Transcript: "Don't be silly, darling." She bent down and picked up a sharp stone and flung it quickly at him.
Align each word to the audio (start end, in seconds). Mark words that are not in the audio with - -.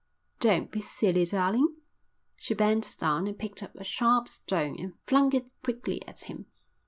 "Don't 0.39 0.71
be 0.71 0.81
silly, 0.81 1.25
darling." 1.25 1.75
She 2.35 2.55
bent 2.55 2.95
down 2.97 3.27
and 3.27 3.37
picked 3.37 3.61
up 3.61 3.75
a 3.75 3.83
sharp 3.83 4.27
stone 4.29 4.75
and 4.79 4.93
flung 5.05 5.31
it 5.35 5.45
quickly 5.61 6.01
at 6.07 6.23
him. 6.23 6.47